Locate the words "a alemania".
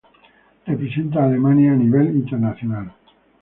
1.21-1.73